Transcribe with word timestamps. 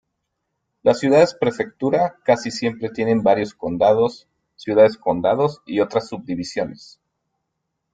Las 0.81 0.97
ciudades-prefectura 0.97 2.15
casi 2.23 2.49
siempre 2.49 2.89
tienen 2.89 3.21
varios 3.21 3.53
condados, 3.53 4.27
ciudades-condados 4.55 5.61
y 5.67 5.79
otras 5.79 6.07
subdivisiones. 6.09 6.99